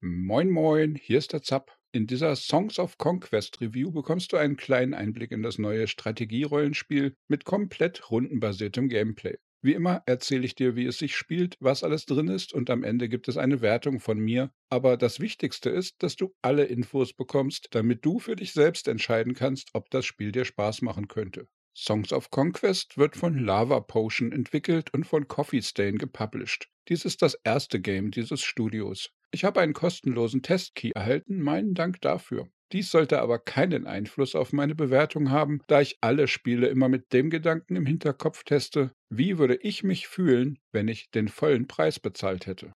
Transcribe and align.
Moin 0.00 0.48
Moin, 0.48 0.94
hier 0.94 1.18
ist 1.18 1.32
der 1.32 1.42
Zapp. 1.42 1.76
In 1.90 2.06
dieser 2.06 2.36
Songs 2.36 2.78
of 2.78 2.98
Conquest 2.98 3.60
Review 3.60 3.90
bekommst 3.90 4.32
du 4.32 4.36
einen 4.36 4.56
kleinen 4.56 4.94
Einblick 4.94 5.32
in 5.32 5.42
das 5.42 5.58
neue 5.58 5.88
Strategierollenspiel 5.88 7.16
mit 7.26 7.44
komplett 7.44 8.08
rundenbasiertem 8.08 8.88
Gameplay. 8.88 9.38
Wie 9.60 9.74
immer 9.74 10.04
erzähle 10.06 10.46
ich 10.46 10.54
dir, 10.54 10.76
wie 10.76 10.86
es 10.86 10.98
sich 10.98 11.16
spielt, 11.16 11.56
was 11.58 11.82
alles 11.82 12.06
drin 12.06 12.28
ist 12.28 12.52
und 12.52 12.70
am 12.70 12.84
Ende 12.84 13.08
gibt 13.08 13.26
es 13.26 13.36
eine 13.36 13.60
Wertung 13.60 13.98
von 13.98 14.20
mir. 14.20 14.52
Aber 14.70 14.96
das 14.96 15.18
Wichtigste 15.18 15.70
ist, 15.70 16.00
dass 16.00 16.14
du 16.14 16.32
alle 16.42 16.66
Infos 16.66 17.12
bekommst, 17.12 17.66
damit 17.72 18.04
du 18.04 18.20
für 18.20 18.36
dich 18.36 18.52
selbst 18.52 18.86
entscheiden 18.86 19.34
kannst, 19.34 19.70
ob 19.72 19.90
das 19.90 20.06
Spiel 20.06 20.30
dir 20.30 20.44
Spaß 20.44 20.82
machen 20.82 21.08
könnte. 21.08 21.48
Songs 21.76 22.12
of 22.12 22.30
Conquest 22.30 22.98
wird 22.98 23.16
von 23.16 23.36
Lava 23.36 23.80
Potion 23.80 24.30
entwickelt 24.30 24.94
und 24.94 25.08
von 25.08 25.26
Coffee 25.26 25.62
Stain 25.62 25.98
gepublished. 25.98 26.68
Dies 26.88 27.04
ist 27.04 27.22
das 27.22 27.34
erste 27.44 27.80
Game 27.80 28.10
dieses 28.10 28.42
Studios. 28.42 29.10
Ich 29.30 29.44
habe 29.44 29.60
einen 29.60 29.74
kostenlosen 29.74 30.42
Testkey 30.42 30.92
erhalten, 30.92 31.42
meinen 31.42 31.74
Dank 31.74 32.00
dafür. 32.00 32.48
Dies 32.72 32.90
sollte 32.90 33.20
aber 33.20 33.38
keinen 33.38 33.86
Einfluss 33.86 34.34
auf 34.34 34.52
meine 34.52 34.74
Bewertung 34.74 35.30
haben, 35.30 35.60
da 35.68 35.80
ich 35.80 35.98
alle 36.00 36.28
Spiele 36.28 36.68
immer 36.68 36.88
mit 36.88 37.12
dem 37.12 37.30
Gedanken 37.30 37.76
im 37.76 37.86
Hinterkopf 37.86 38.44
teste, 38.44 38.92
wie 39.10 39.38
würde 39.38 39.56
ich 39.56 39.82
mich 39.82 40.06
fühlen, 40.06 40.58
wenn 40.72 40.88
ich 40.88 41.10
den 41.10 41.28
vollen 41.28 41.66
Preis 41.66 41.98
bezahlt 41.98 42.46
hätte. 42.46 42.72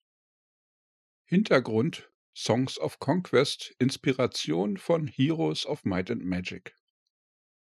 Hintergrund 1.26 2.10
Songs 2.36 2.80
of 2.80 3.00
Conquest, 3.00 3.76
Inspiration 3.80 4.78
von 4.78 5.08
Heroes 5.08 5.66
of 5.66 5.84
Might 5.84 6.10
and 6.10 6.24
Magic. 6.24 6.74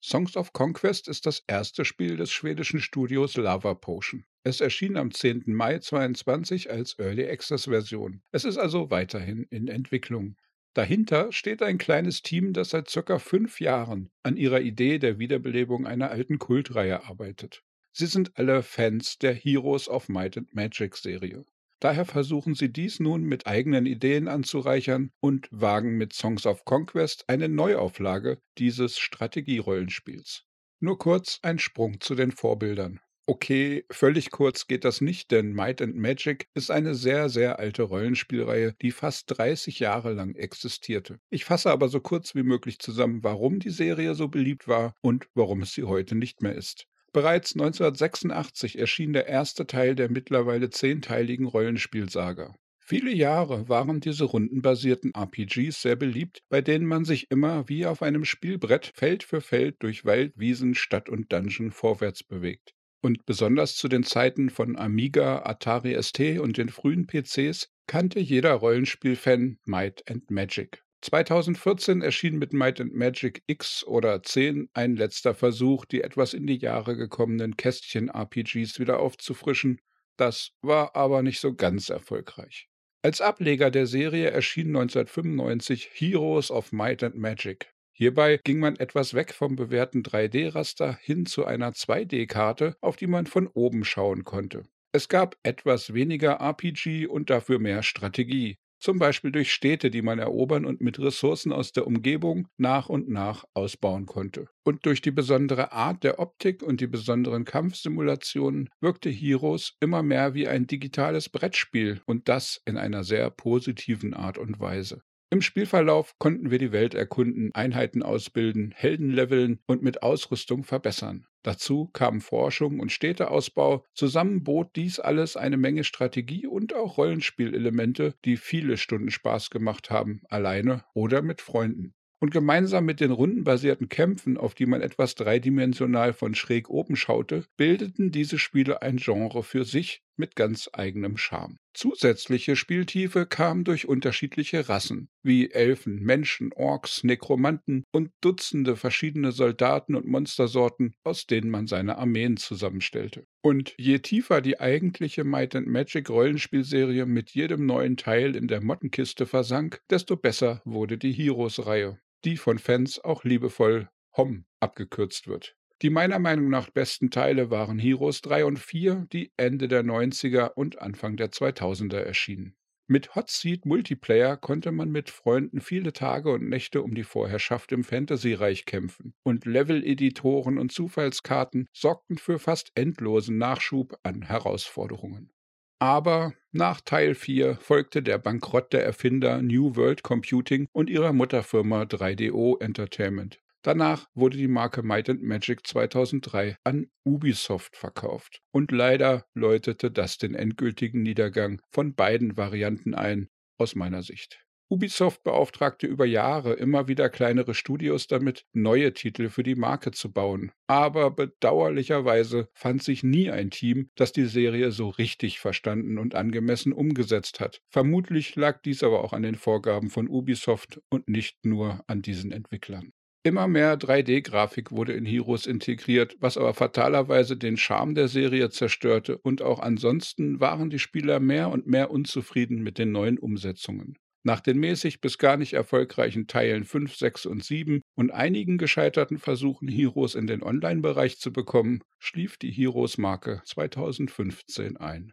Songs 0.03 0.35
of 0.35 0.55
Conquest 0.55 1.09
ist 1.09 1.27
das 1.27 1.45
erste 1.47 1.85
Spiel 1.85 2.17
des 2.17 2.33
schwedischen 2.33 2.81
Studios 2.81 3.37
Lava 3.37 3.75
Potion. 3.75 4.25
Es 4.45 4.63
erschien 4.63 4.97
am 4.97 5.13
10. 5.13 5.45
Mai 5.47 5.79
2022 5.79 6.71
als 6.71 6.99
Early 6.99 7.29
Access 7.29 7.65
Version. 7.65 8.23
Es 8.33 8.47
ist 8.47 8.57
also 8.57 8.91
weiterhin 8.91 9.47
in 9.51 9.69
Entwicklung. 9.69 10.37
Dahinter 10.73 11.33
steht 11.33 11.63
ein 11.63 11.77
kleines 11.77 12.23
Team, 12.23 12.55
das 12.55 12.71
seit 12.71 12.89
circa 12.89 13.19
fünf 13.19 13.61
Jahren 13.61 14.11
an 14.23 14.39
ihrer 14.39 14.63
Idee 14.63 14.99
der 14.99 15.19
Wiederbelebung 15.19 15.87
einer 15.87 16.11
alten 16.11 16.39
Kultreihe 16.39 17.05
arbeitet. 17.05 17.63
Sie 17.93 18.07
sind 18.07 18.39
alle 18.39 18.63
Fans 18.63 19.19
der 19.19 19.35
Heroes 19.35 19.87
of 19.87 20.09
Might 20.09 20.39
and 20.39 20.55
Magic 20.55 20.97
Serie. 20.97 21.45
Daher 21.81 22.05
versuchen 22.05 22.55
sie 22.55 22.71
dies 22.71 23.01
nun 23.01 23.23
mit 23.23 23.47
eigenen 23.47 23.87
Ideen 23.87 24.29
anzureichern 24.29 25.13
und 25.21 25.49
wagen 25.51 25.97
mit 25.97 26.13
Songs 26.13 26.45
of 26.45 26.67
Conquest 26.67 27.25
eine 27.27 27.49
Neuauflage 27.49 28.39
dieses 28.59 28.99
Strategierollenspiels. 28.99 30.45
Nur 30.81 30.99
kurz 30.99 31.39
ein 31.43 31.59
Sprung 31.59 32.01
zu 32.01 32.15
den 32.15 32.33
Vorbildern. 32.33 33.01
Okay, 33.27 33.85
völlig 33.91 34.31
kurz 34.31 34.67
geht 34.67 34.85
das 34.85 35.01
nicht, 35.01 35.31
denn 35.31 35.53
Might 35.53 35.81
and 35.81 35.95
Magic 35.95 36.49
ist 36.53 36.71
eine 36.71 36.97
sehr, 36.97 37.29
sehr 37.29 37.61
alte 37.61 37.85
Rollenspielreihe, 37.85 38.75
die 38.83 38.91
fast 38.91 39.39
30 39.39 39.79
Jahre 39.79 40.13
lang 40.13 40.35
existierte. 40.35 41.21
Ich 41.31 41.45
fasse 41.45 41.71
aber 41.71 41.89
so 41.89 42.01
kurz 42.01 42.35
wie 42.35 42.43
möglich 42.43 42.81
zusammen, 42.81 43.23
warum 43.23 43.61
die 43.61 43.71
Serie 43.71 44.17
so 44.17 44.27
beliebt 44.27 44.67
war 44.67 44.95
und 45.01 45.29
warum 45.35 45.63
es 45.63 45.75
sie 45.75 45.85
heute 45.85 46.17
nicht 46.17 46.43
mehr 46.43 46.57
ist. 46.57 46.89
Bereits 47.13 47.55
1986 47.55 48.79
erschien 48.79 49.13
der 49.13 49.27
erste 49.27 49.67
Teil 49.67 49.95
der 49.95 50.11
mittlerweile 50.11 50.71
zehnteiligen 50.71 51.47
Rollenspielsaga. 51.47 52.55
Viele 52.79 53.13
Jahre 53.13 53.69
waren 53.69 54.01
diese 54.01 54.25
rundenbasierten 54.25 55.13
RPGs 55.15 55.81
sehr 55.81 55.97
beliebt, 55.97 56.43
bei 56.49 56.61
denen 56.61 56.87
man 56.87 57.05
sich 57.05 57.31
immer 57.31 57.69
wie 57.69 57.87
auf 57.87 58.03
einem 58.03 58.25
Spielbrett 58.25 58.93
Feld 58.95 59.23
für 59.23 59.41
Feld 59.41 59.77
durch 59.81 60.05
Wald, 60.05 60.33
Wiesen, 60.37 60.75
Stadt 60.75 61.09
und 61.09 61.33
Dungeon 61.33 61.71
vorwärts 61.71 62.25
bewegt. 62.25 62.75
Und 63.01 63.25
besonders 63.27 63.77
zu 63.77 63.89
den 63.89 64.03
Zeiten 64.03 64.51
von 64.51 64.77
Amiga, 64.77 65.43
Atari 65.45 66.01
ST 66.03 66.41
und 66.41 66.59
den 66.59 66.69
frühen 66.69 67.07
PCs 67.07 67.71
kannte 67.87 68.21
jeder 68.21 68.55
Rollenspielfan 68.55 69.59
Might 69.65 70.03
and 70.11 70.31
Magic. 70.31 70.85
2014 71.03 72.03
erschien 72.03 72.39
mit 72.39 72.53
Might 72.53 72.81
and 72.81 72.95
Magic 72.95 73.43
X 73.47 73.85
oder 73.85 74.23
10 74.23 74.69
ein 74.75 74.97
letzter 74.97 75.35
Versuch, 75.35 75.87
die 75.87 76.03
etwas 76.03 76.35
in 76.35 76.47
die 76.47 76.59
Jahre 76.59 76.95
gekommenen 76.97 77.57
Kästchen-RPGs 77.57 78.79
wieder 78.79 79.01
aufzufrischen. 79.01 79.81
Das 80.19 80.51
war 80.61 80.95
aber 80.95 81.23
nicht 81.23 81.41
so 81.41 81.55
ganz 81.55 81.89
erfolgreich. 81.89 82.69
Als 83.03 83.23
Ableger 83.23 83.71
der 83.71 83.87
Serie 83.87 84.31
erschien 84.31 84.69
1995 84.69 85.89
Heroes 85.95 86.51
of 86.51 86.71
Might 86.73 87.03
and 87.03 87.17
Magic. 87.17 87.73
Hierbei 87.93 88.39
ging 88.45 88.59
man 88.59 88.77
etwas 88.77 89.15
weg 89.15 89.33
vom 89.33 89.57
bewährten 89.57 90.03
3D-Raster 90.03 90.99
hin 91.01 91.25
zu 91.25 91.47
einer 91.47 91.73
2D-Karte, 91.73 92.77
auf 92.83 92.97
die 92.97 93.07
man 93.07 93.27
von 93.27 93.47
oben 93.47 93.85
schauen 93.85 94.25
konnte. 94.25 94.65
Es 94.93 95.09
gab 95.09 95.37
etwas 95.43 95.95
weniger 95.95 96.41
RPG 96.41 97.07
und 97.07 97.31
dafür 97.31 97.59
mehr 97.59 97.83
Strategie 97.83 98.59
zum 98.81 98.99
Beispiel 98.99 99.31
durch 99.31 99.53
Städte, 99.53 99.91
die 99.91 100.03
man 100.03 100.19
erobern 100.19 100.65
und 100.65 100.81
mit 100.81 100.99
Ressourcen 100.99 101.53
aus 101.53 101.73
der 101.73 101.87
Umgebung 101.87 102.49
nach 102.57 102.89
und 102.89 103.09
nach 103.09 103.45
ausbauen 103.55 104.07
konnte. 104.07 104.49
Und 104.65 104.87
durch 104.87 105.03
die 105.03 105.11
besondere 105.11 105.73
Art 105.73 106.03
der 106.03 106.19
Optik 106.19 106.63
und 106.63 106.81
die 106.81 106.87
besonderen 106.87 107.45
Kampfsimulationen 107.45 108.69
wirkte 108.81 109.11
Heroes 109.11 109.77
immer 109.81 110.03
mehr 110.03 110.35
wie 110.35 110.49
ein 110.49 110.67
digitales 110.67 111.29
Brettspiel 111.29 112.01
und 112.07 112.29
das 112.29 112.61
in 112.65 112.77
einer 112.77 113.05
sehr 113.05 113.31
positiven 113.31 114.15
Art 114.15 114.39
und 114.39 114.61
Weise. 114.61 115.03
Im 115.33 115.43
Spielverlauf 115.43 116.19
konnten 116.19 116.51
wir 116.51 116.59
die 116.59 116.73
Welt 116.73 116.93
erkunden, 116.93 117.55
Einheiten 117.55 118.03
ausbilden, 118.03 118.75
Helden 118.75 119.13
leveln 119.13 119.61
und 119.67 119.81
mit 119.81 120.03
Ausrüstung 120.03 120.65
verbessern. 120.65 121.25
Dazu 121.45 121.87
kamen 121.87 122.21
Forschung 122.21 122.81
und 122.81 122.91
Städteausbau. 122.91 123.85
Zusammen 123.95 124.43
bot 124.43 124.75
dies 124.75 124.99
alles 124.99 125.37
eine 125.37 125.57
Menge 125.57 125.85
Strategie 125.85 126.49
und 126.49 126.75
auch 126.75 126.99
Rollenspielelemente, 126.99 128.17
die 128.25 128.37
viele 128.37 128.77
Stunden 128.77 129.13
Spaß 129.13 129.51
gemacht 129.51 129.89
haben, 129.89 130.23
alleine 130.29 130.83
oder 130.95 131.23
mit 131.23 131.41
Freunden. 131.41 131.95
Und 132.19 132.33
gemeinsam 132.33 132.85
mit 132.85 132.99
den 132.99 133.13
rundenbasierten 133.13 133.89
Kämpfen, 133.89 134.37
auf 134.37 134.55
die 134.57 134.67
man 134.67 134.83
etwas 134.83 135.15
dreidimensional 135.15 136.13
von 136.13 136.35
schräg 136.35 136.69
oben 136.69 136.97
schaute, 136.97 137.47
bildeten 137.57 138.11
diese 138.11 138.39
Spiele 138.39 138.83
ein 138.83 138.97
Genre 138.97 139.45
für 139.45 139.65
sich 139.65 140.03
mit 140.21 140.37
ganz 140.37 140.71
eigenem 140.73 141.17
Charme. 141.17 141.57
Zusätzliche 141.75 142.55
Spieltiefe 142.55 143.27
kam 143.27 143.65
durch 143.65 143.89
unterschiedliche 143.89 144.69
Rassen, 144.69 145.09
wie 145.25 145.51
Elfen, 145.51 146.01
Menschen, 146.01 146.53
Orks, 146.53 147.03
Nekromanten 147.03 147.83
und 147.91 148.11
Dutzende 148.21 148.77
verschiedene 148.77 149.33
Soldaten 149.33 149.97
und 149.97 150.07
Monstersorten, 150.07 150.95
aus 151.03 151.27
denen 151.27 151.51
man 151.51 151.67
seine 151.67 151.99
Armeen 151.99 152.37
zusammenstellte. 152.37 153.27
Und 153.43 153.75
je 153.77 153.99
tiefer 153.99 154.41
die 154.41 154.61
eigentliche 154.61 155.25
Might 155.25 155.57
and 155.57 155.67
Magic 155.67 156.09
Rollenspielserie 156.09 157.07
mit 157.07 157.31
jedem 157.31 157.67
neuen 157.67 157.97
Teil 157.97 158.37
in 158.37 158.47
der 158.47 158.63
Mottenkiste 158.63 159.27
versank, 159.27 159.81
desto 159.91 160.17
besser 160.17 160.63
wurde 160.65 160.99
die 160.99 161.13
Heroes-Reihe 161.13 161.99
die 162.25 162.37
von 162.37 162.59
Fans 162.59 163.03
auch 163.03 163.25
liebevoll 163.25 163.89
HOM 164.17 164.45
abgekürzt 164.61 165.27
wird. 165.27 165.57
Die 165.83 165.89
meiner 165.89 166.19
Meinung 166.19 166.51
nach 166.51 166.69
besten 166.69 167.11
Teile 167.11 167.51
waren 167.51 167.79
Heroes 167.79 168.21
3 168.21 168.45
und 168.45 168.59
4, 168.59 169.07
die 169.13 169.33
Ende 169.39 169.67
der 169.67 169.83
90er 169.83 170.53
und 170.55 170.83
Anfang 170.83 171.17
der 171.17 171.31
2000er 171.31 171.97
erschienen. 171.97 172.55
Mit 172.87 173.15
Hot 173.15 173.31
Seat 173.31 173.65
Multiplayer 173.65 174.37
konnte 174.37 174.73
man 174.73 174.91
mit 174.91 175.09
Freunden 175.09 175.61
viele 175.61 175.93
Tage 175.95 176.31
und 176.33 176.49
Nächte 176.49 176.83
um 176.83 176.95
die 176.95 177.05
Vorherrschaft 177.05 177.73
im 177.73 177.85
Fantasy-Reich 177.85 178.67
kämpfen, 178.67 179.15
und 179.23 179.47
Level-Editoren 179.47 180.59
und 180.59 180.71
Zufallskarten 180.71 181.67
sorgten 181.73 182.19
für 182.19 182.39
fast 182.39 182.73
endlosen 182.75 183.39
Nachschub 183.39 183.97
an 184.03 184.23
Herausforderungen. 184.23 185.33
Aber 185.79 186.35
nach 186.53 186.83
Teil 186.83 187.15
4 187.15 187.55
folgte 187.55 188.03
der 188.03 188.19
Bankrott 188.19 188.75
der 188.75 188.85
Erfinder 188.85 189.41
New 189.41 189.77
World 189.77 190.03
Computing 190.03 190.67
und 190.73 190.91
ihrer 190.91 191.15
Mutterfirma 191.15 191.85
3DO 191.85 192.61
Entertainment. 192.61 193.41
Danach 193.63 194.09
wurde 194.15 194.39
die 194.39 194.49
Marke 194.49 194.83
Might 194.83 195.11
and 195.11 195.23
Magic 195.23 195.67
2003 195.67 196.57
an 196.65 196.87
Ubisoft 197.05 197.77
verkauft. 197.77 198.41
Und 198.53 198.73
leider 198.73 199.27
läutete 199.35 199.91
das 199.91 200.17
den 200.17 200.35
endgültigen 200.35 201.03
Niedergang 201.03 201.61
von 201.71 201.95
beiden 201.95 202.37
Varianten 202.37 202.95
ein, 202.95 203.29
aus 203.59 203.75
meiner 203.75 204.03
Sicht. 204.03 204.43
Ubisoft 204.73 205.25
beauftragte 205.25 205.89
über 205.89 206.07
Jahre 206.07 206.53
immer 206.53 206.87
wieder 206.87 207.09
kleinere 207.09 207.55
Studios 207.55 208.07
damit, 208.07 208.47
neue 208.53 208.95
Titel 208.95 209.29
für 209.29 209.43
die 209.43 209.57
Marke 209.57 209.91
zu 209.91 210.13
bauen. 210.13 210.53
Aber 210.69 211.11
bedauerlicherweise 211.11 212.49
fand 212.55 212.81
sich 212.83 213.03
nie 213.03 213.33
ein 213.33 213.51
Team, 213.51 213.91
das 213.97 214.13
die 214.13 214.27
Serie 214.27 214.71
so 214.71 214.89
richtig 214.89 215.41
verstanden 215.41 215.99
und 215.99 216.15
angemessen 216.15 216.73
umgesetzt 216.73 217.41
hat. 217.41 217.61
Vermutlich 217.69 218.37
lag 218.37 218.63
dies 218.63 218.85
aber 218.85 219.03
auch 219.03 219.13
an 219.13 219.23
den 219.23 219.35
Vorgaben 219.35 219.91
von 219.91 220.09
Ubisoft 220.09 220.81
und 220.89 221.09
nicht 221.09 221.45
nur 221.45 221.83
an 221.89 222.01
diesen 222.01 222.31
Entwicklern. 222.31 222.93
Immer 223.23 223.49
mehr 223.49 223.79
3D-Grafik 223.79 224.73
wurde 224.73 224.95
in 224.95 225.05
Heroes 225.05 225.45
integriert, 225.45 226.17
was 226.21 226.39
aber 226.39 226.55
fatalerweise 226.55 227.37
den 227.37 227.59
Charme 227.59 227.95
der 227.95 228.09
Serie 228.09 228.49
zerstörte 228.49 229.19
und 229.19 229.43
auch 229.43 229.61
ansonsten 229.61 230.41
waren 230.41 230.71
die 230.71 230.79
Spieler 230.79 231.21
mehr 231.21 231.51
und 231.51 231.67
mehr 231.67 231.91
unzufrieden 231.91 232.63
mit 232.63 232.79
den 232.79 232.93
neuen 232.93 233.19
Umsetzungen. 233.19 233.99
Nach 234.23 234.41
den 234.41 234.59
mäßig 234.59 235.03
bis 235.03 235.19
gar 235.19 235.37
nicht 235.37 235.53
erfolgreichen 235.53 236.29
Teilen 236.29 236.65
5, 236.65 236.95
6 236.95 237.27
und 237.27 237.45
7 237.45 237.83
und 237.95 238.11
einigen 238.11 238.57
gescheiterten 238.57 239.19
Versuchen, 239.19 239.69
Heroes 239.69 240.15
in 240.15 240.27
den 240.27 240.43
Online-Bereich 240.43 241.19
zu 241.19 241.31
bekommen, 241.31 241.81
schlief 241.99 242.39
die 242.39 242.51
Heroes-Marke 242.51 243.43
2015 243.45 244.79
ein. 244.79 245.13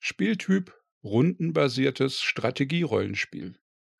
Spieltyp 0.00 0.76
rundenbasiertes 1.04 2.22
Strategierollenspiel. 2.22 3.56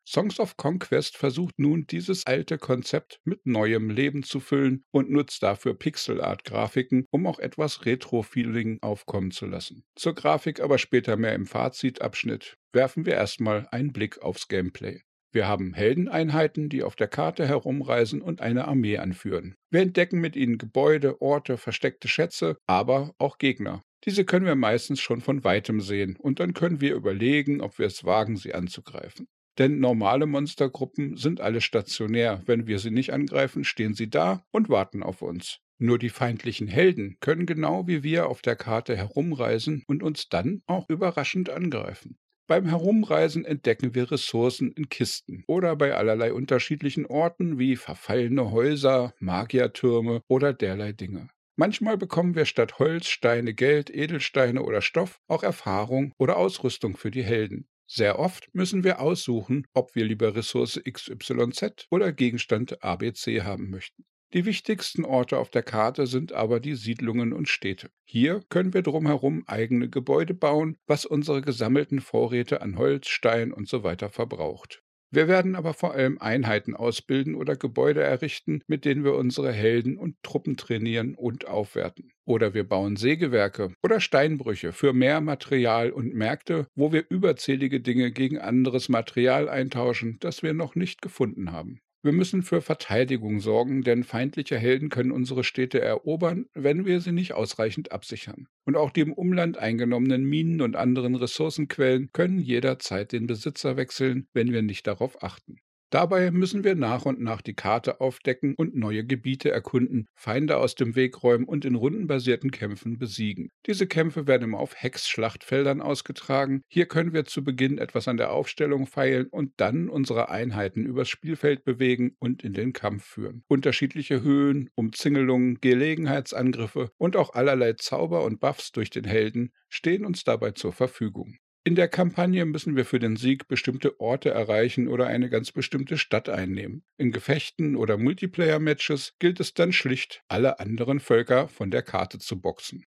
Songs 0.07 0.39
of 0.39 0.57
Conquest 0.57 1.17
versucht 1.17 1.59
nun, 1.59 1.87
dieses 1.87 2.27
alte 2.27 2.59
Konzept 2.59 3.21
mit 3.25 3.47
neuem 3.47 3.89
Leben 3.89 4.23
zu 4.23 4.39
füllen 4.39 4.85
und 4.91 5.11
nutzt 5.11 5.43
dafür 5.43 5.75
Pixelart-Grafiken, 5.75 7.07
um 7.11 7.27
auch 7.27 7.39
etwas 7.39 7.87
Retro-Feeling 7.87 8.79
aufkommen 8.83 9.31
zu 9.31 9.47
lassen. 9.47 9.85
Zur 9.97 10.15
Grafik 10.15 10.61
aber 10.61 10.79
später 10.79 11.17
mehr 11.17 11.35
im 11.35 11.47
Fazitabschnitt. 11.47 12.57
Werfen 12.73 13.07
wir 13.07 13.15
erstmal 13.15 13.67
einen 13.71 13.93
Blick 13.93 14.21
aufs 14.21 14.49
Gameplay. 14.49 15.01
Wir 15.33 15.49
haben 15.49 15.75
Heldeneinheiten, 15.75 16.69
die 16.69 16.85
auf 16.85 16.95
der 16.95 17.09
Karte 17.09 17.49
herumreisen 17.49 18.23
und 18.23 18.41
eine 18.41 18.69
Armee 18.69 18.99
anführen. 18.99 19.57
Wir 19.71 19.81
entdecken 19.81 20.21
mit 20.21 20.37
ihnen 20.37 20.59
Gebäude, 20.59 21.21
Orte, 21.21 21.57
versteckte 21.57 22.07
Schätze, 22.07 22.57
aber 22.67 23.15
auch 23.19 23.39
Gegner. 23.39 23.83
Diese 24.05 24.25
können 24.25 24.47
wir 24.47 24.55
meistens 24.55 25.01
schon 25.01 25.23
von 25.23 25.43
weitem 25.43 25.81
sehen 25.81 26.17
und 26.17 26.39
dann 26.39 26.53
können 26.53 26.81
wir 26.81 26.95
überlegen, 26.95 27.63
ob 27.63 27.79
wir 27.79 27.87
es 27.87 28.05
wagen, 28.05 28.37
sie 28.37 28.55
anzugreifen. 28.55 29.27
Denn 29.59 29.79
normale 29.79 30.27
Monstergruppen 30.27 31.17
sind 31.17 31.41
alle 31.41 31.61
stationär. 31.61 32.43
Wenn 32.47 32.67
wir 32.67 32.79
sie 32.79 32.91
nicht 32.91 33.13
angreifen, 33.13 33.65
stehen 33.65 33.95
sie 33.95 34.11
da 34.11 34.45
und 34.51 34.69
warten 34.69 35.03
auf 35.03 35.23
uns. 35.23 35.61
Nur 35.79 35.99
die 35.99 36.09
feindlichen 36.09 36.69
Helden 36.69 37.17
können 37.21 37.47
genau 37.47 37.87
wie 37.87 38.03
wir 38.03 38.29
auf 38.29 38.43
der 38.43 38.57
Karte 38.57 38.97
herumreisen 38.97 39.85
und 39.87 40.03
uns 40.03 40.29
dann 40.29 40.63
auch 40.67 40.89
überraschend 40.89 41.51
angreifen. 41.51 42.17
Beim 42.47 42.67
Herumreisen 42.67 43.45
entdecken 43.45 43.95
wir 43.95 44.11
Ressourcen 44.11 44.71
in 44.73 44.91
Kisten 44.91 45.45
oder 45.47 45.77
bei 45.77 45.95
allerlei 45.95 46.33
unterschiedlichen 46.33 47.07
Orten 47.07 47.59
wie 47.59 47.77
verfallene 47.77 48.51
Häuser, 48.51 49.15
Magiertürme 49.19 50.21
oder 50.29 50.53
derlei 50.53 50.93
Dinge. 50.93 51.29
Manchmal 51.57 51.97
bekommen 51.97 52.35
wir 52.35 52.45
statt 52.45 52.79
Holz, 52.79 53.07
Steine, 53.07 53.55
Geld, 53.55 53.89
Edelsteine 53.89 54.63
oder 54.63 54.83
Stoff 54.83 55.21
auch 55.27 55.43
Erfahrung 55.43 56.13
oder 56.19 56.37
Ausrüstung 56.37 56.97
für 56.97 57.11
die 57.11 57.25
Helden. 57.25 57.67
Sehr 57.87 58.19
oft 58.19 58.49
müssen 58.55 58.85
wir 58.85 59.01
aussuchen, 59.01 59.67
ob 59.75 59.95
wir 59.95 60.05
lieber 60.05 60.35
Ressource 60.35 60.81
XYZ 60.89 61.87
oder 61.91 62.13
Gegenstand 62.13 62.83
ABC 62.83 63.43
haben 63.43 63.71
möchten. 63.71 64.05
Die 64.33 64.47
wichtigsten 64.47 65.05
Orte 65.05 65.39
auf 65.39 65.51
der 65.51 65.63
Karte 65.63 66.07
sind 66.07 66.33
aber 66.33 66.59
die 66.59 66.75
Siedlungen 66.75 67.33
und 67.33 67.49
Städte. 67.49 67.91
Hier 68.05 68.43
können 68.49 68.75
wir 68.75 68.83
drumherum 68.83 69.45
eigene 69.47 69.89
Gebäude 69.89 70.35
bauen, 70.35 70.77
was 70.87 71.07
unsere 71.07 71.41
gesammelten 71.41 72.01
Vorräte 72.01 72.61
an 72.61 72.77
Holz, 72.77 73.07
Stein 73.07 73.53
usw. 73.53 73.97
So 74.01 74.09
verbraucht. 74.09 74.84
Wir 75.11 75.29
werden 75.29 75.55
aber 75.55 75.75
vor 75.75 75.95
allem 75.95 76.19
Einheiten 76.19 76.75
ausbilden 76.75 77.35
oder 77.37 77.57
Gebäude 77.57 78.03
errichten, 78.03 78.63
mit 78.67 78.85
denen 78.85 79.05
wir 79.05 79.15
unsere 79.15 79.53
Helden 79.53 79.97
und 79.97 80.17
Truppen 80.23 80.57
trainieren 80.57 81.15
und 81.15 81.47
aufwerten. 81.47 82.11
Oder 82.25 82.55
wir 82.55 82.65
bauen 82.69 82.97
Sägewerke 82.97 83.75
oder 83.83 84.01
Steinbrüche 84.01 84.73
für 84.73 84.93
mehr 84.93 85.21
Material 85.21 85.91
und 85.91 86.15
Märkte, 86.15 86.67
wo 86.75 86.93
wir 86.93 87.05
überzählige 87.09 87.81
Dinge 87.81 88.11
gegen 88.11 88.39
anderes 88.39 88.89
Material 88.89 89.49
eintauschen, 89.49 90.19
das 90.21 90.43
wir 90.43 90.55
noch 90.55 90.75
nicht 90.75 91.01
gefunden 91.03 91.53
haben. 91.53 91.81
Wir 92.05 92.13
müssen 92.13 92.43
für 92.43 92.61
Verteidigung 92.61 93.41
sorgen, 93.41 93.81
denn 93.81 94.05
feindliche 94.05 94.59
Helden 94.59 94.91
können 94.91 95.11
unsere 95.11 95.43
Städte 95.43 95.81
erobern, 95.81 96.45
wenn 96.53 96.85
wir 96.85 97.01
sie 97.01 97.13
nicht 97.13 97.33
ausreichend 97.33 97.93
absichern. 97.93 98.47
Und 98.67 98.77
auch 98.77 98.91
die 98.91 99.01
im 99.01 99.15
Umland 99.15 99.57
eingenommenen 99.57 100.23
Minen 100.23 100.61
und 100.61 100.77
anderen 100.77 101.15
Ressourcenquellen 101.15 102.11
können 102.13 102.41
jederzeit 102.41 103.11
den 103.13 103.27
Besitzer 103.27 103.79
wechseln, 103.79 104.29
wenn 104.35 104.53
wir 104.53 104.61
nicht 104.61 104.87
darauf 104.87 105.23
achten. 105.23 105.57
Dabei 105.95 106.33
müssen 106.33 106.65
wir 106.65 106.75
nach 106.75 107.07
und 107.07 107.21
nach 107.21 107.41
die 107.41 107.55
Karte 107.55 108.01
aufdecken 108.01 108.57
und 108.57 108.75
neue 108.75 109.05
Gebiete 109.05 109.53
erkunden, 109.53 110.09
Feinde 110.17 110.57
aus 110.57 110.75
dem 110.75 110.97
Weg 110.97 111.23
räumen 111.23 111.45
und 111.45 111.65
in 111.65 111.77
rundenbasierten 111.77 112.51
Kämpfen 112.51 112.99
besiegen. 112.99 113.53
Diese 113.67 113.87
Kämpfe 113.87 114.27
werden 114.27 114.43
immer 114.43 114.59
auf 114.59 114.75
Hex-Schlachtfeldern 114.75 115.81
ausgetragen. 115.81 116.63
Hier 116.67 116.87
können 116.87 117.13
wir 117.13 117.27
zu 117.27 117.45
Beginn 117.45 117.79
etwas 117.79 118.09
an 118.09 118.17
der 118.17 118.33
Aufstellung 118.33 118.89
feilen 118.89 119.29
und 119.31 119.53
dann 119.59 119.89
unsere 119.89 120.31
Einheiten 120.31 120.85
übers 120.85 121.09
Spielfeld 121.09 121.63
bewegen 121.63 122.17
und 122.19 122.43
in 122.43 122.55
den 122.55 122.73
Kampf 122.73 123.05
führen. 123.05 123.45
Unterschiedliche 123.47 124.21
Höhen, 124.21 124.71
Umzingelungen, 124.75 125.61
Gelegenheitsangriffe 125.61 126.91
und 126.99 127.15
auch 127.15 127.35
allerlei 127.35 127.75
Zauber 127.75 128.25
und 128.25 128.41
Buffs 128.41 128.73
durch 128.73 128.91
den 128.91 129.05
Helden 129.05 129.53
stehen 129.69 130.05
uns 130.05 130.25
dabei 130.25 130.51
zur 130.51 130.73
Verfügung. 130.73 131.39
In 131.67 131.77
der 131.77 131.89
Kampagne 131.89 132.45
müssen 132.45 132.77
wir 132.77 132.85
für 132.85 132.99
den 132.99 133.17
Sieg 133.17 133.49
bestimmte 133.49 133.99
Orte 133.99 134.29
erreichen 134.29 134.87
oder 134.87 135.07
eine 135.07 135.31
ganz 135.31 135.51
bestimmte 135.51 135.97
Stadt 135.97 136.29
einnehmen. 136.29 136.85
In 136.99 137.11
Gefechten 137.11 137.75
oder 137.75 137.97
Multiplayer-Matches 137.97 139.15
gilt 139.19 139.41
es 139.41 139.55
dann 139.55 139.73
schlicht, 139.73 140.23
alle 140.29 140.61
anderen 140.61 141.01
Völker 141.01 141.49
von 141.49 141.71
der 141.71 141.81
Karte 141.81 142.19
zu 142.19 142.39
boxen. 142.39 142.85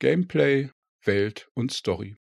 Gameplay, 0.00 0.70
Welt 1.04 1.48
und 1.54 1.70
Story. 1.70 2.16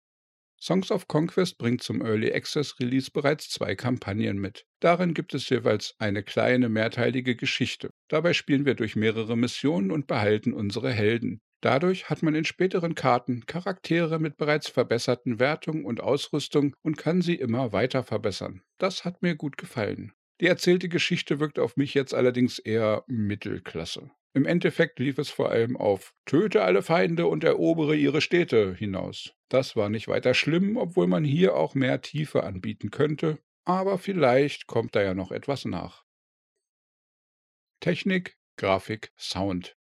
Songs 0.62 0.92
of 0.92 1.08
Conquest 1.08 1.58
bringt 1.58 1.82
zum 1.82 2.06
Early 2.06 2.32
Access 2.32 2.80
Release 2.80 3.10
bereits 3.10 3.50
zwei 3.50 3.76
Kampagnen 3.76 4.38
mit. 4.38 4.68
Darin 4.80 5.16
gibt 5.16 5.34
es 5.34 5.50
jeweils 5.50 5.96
eine 5.98 6.22
kleine 6.22 6.70
mehrteilige 6.70 7.36
Geschichte. 7.36 7.90
Dabei 8.10 8.34
spielen 8.34 8.66
wir 8.66 8.76
durch 8.76 8.96
mehrere 8.96 9.36
Missionen 9.36 9.90
und 9.90 10.06
behalten 10.06 10.54
unsere 10.54 10.92
Helden. 10.92 11.42
Dadurch 11.64 12.10
hat 12.10 12.22
man 12.22 12.36
in 12.36 12.44
späteren 12.44 12.94
Karten 12.94 13.46
Charaktere 13.46 14.20
mit 14.20 14.36
bereits 14.36 14.68
verbesserten 14.68 15.40
Wertungen 15.40 15.86
und 15.86 16.02
Ausrüstung 16.02 16.76
und 16.82 16.98
kann 16.98 17.22
sie 17.22 17.36
immer 17.36 17.72
weiter 17.72 18.04
verbessern. 18.04 18.64
Das 18.80 19.06
hat 19.06 19.22
mir 19.22 19.36
gut 19.36 19.58
gefallen. 19.58 20.12
Die 20.42 20.48
erzählte 20.48 20.90
Geschichte 20.90 21.40
wirkt 21.40 21.60
auf 21.60 21.78
mich 21.78 21.94
jetzt 21.94 22.14
allerdings 22.14 22.60
eher 22.60 23.06
Mittelklasse. 23.08 24.12
Im 24.34 24.46
Endeffekt 24.46 25.00
lief 25.00 25.18
es 25.18 25.30
vor 25.30 25.52
allem 25.52 25.78
auf 25.78 26.14
Töte 26.26 26.64
alle 26.64 26.82
Feinde 26.82 27.28
und 27.28 27.46
erobere 27.46 27.96
ihre 27.96 28.20
Städte 28.20 28.76
hinaus. 28.76 29.34
Das 29.48 29.78
war 29.78 29.88
nicht 29.88 30.10
weiter 30.10 30.34
schlimm, 30.34 30.76
obwohl 30.76 31.08
man 31.08 31.24
hier 31.24 31.56
auch 31.56 31.76
mehr 31.76 32.02
Tiefe 32.02 32.44
anbieten 32.44 32.92
könnte, 32.92 33.40
aber 33.64 33.98
vielleicht 33.98 34.68
kommt 34.68 34.96
da 34.96 35.02
ja 35.02 35.14
noch 35.14 35.32
etwas 35.32 35.64
nach. 35.64 36.04
Technik, 37.80 38.38
Grafik, 38.58 39.14
Sound. 39.18 39.78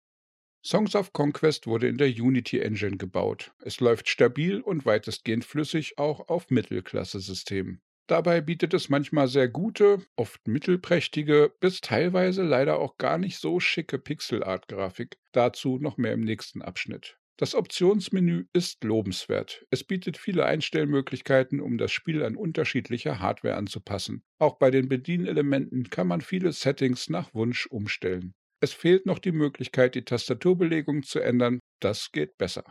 Songs 0.63 0.95
of 0.95 1.13
Conquest 1.13 1.67
wurde 1.67 1.87
in 1.87 1.97
der 1.97 2.09
Unity 2.09 2.59
Engine 2.59 2.97
gebaut. 2.97 3.51
Es 3.59 3.79
läuft 3.79 4.09
stabil 4.09 4.59
und 4.59 4.85
weitestgehend 4.85 5.45
flüssig 5.45 5.97
auch 5.97 6.27
auf 6.27 6.49
Mittelklasse-Systemen. 6.49 7.81
Dabei 8.07 8.39
bietet 8.39 8.73
es 8.73 8.87
manchmal 8.87 9.27
sehr 9.27 9.49
gute, 9.49 10.01
oft 10.15 10.47
mittelprächtige, 10.47 11.53
bis 11.59 11.81
teilweise 11.81 12.43
leider 12.43 12.79
auch 12.79 12.97
gar 12.97 13.17
nicht 13.17 13.37
so 13.37 13.59
schicke 13.59 13.99
Pixelart-Grafik. 13.99 15.17
Dazu 15.33 15.77
noch 15.77 15.97
mehr 15.97 16.13
im 16.13 16.21
nächsten 16.21 16.61
Abschnitt. 16.61 17.17
Das 17.39 17.53
Optionsmenü 17.53 18.45
ist 18.51 18.83
lobenswert. 18.83 19.65
Es 19.69 19.83
bietet 19.83 20.17
viele 20.17 20.45
Einstellmöglichkeiten, 20.45 21.59
um 21.59 21.77
das 21.77 21.91
Spiel 21.91 22.23
an 22.23 22.35
unterschiedliche 22.35 23.19
Hardware 23.19 23.55
anzupassen. 23.55 24.23
Auch 24.39 24.57
bei 24.57 24.71
den 24.71 24.89
Bedienelementen 24.89 25.89
kann 25.89 26.07
man 26.07 26.21
viele 26.21 26.51
Settings 26.51 27.09
nach 27.09 27.33
Wunsch 27.35 27.67
umstellen. 27.67 28.33
Es 28.59 28.73
fehlt 28.73 29.05
noch 29.05 29.19
die 29.19 29.31
Möglichkeit, 29.31 29.95
die 29.95 30.03
Tastaturbelegung 30.03 31.03
zu 31.03 31.19
ändern. 31.19 31.59
Das 31.79 32.11
geht 32.11 32.37
besser. 32.37 32.63